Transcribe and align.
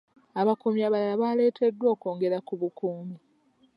Abakuumi 0.39 0.81
abalala 0.87 1.15
baaleeteddwa 1.21 1.87
okwongera 1.93 2.37
ku 2.47 2.53
bukuumi. 2.61 3.17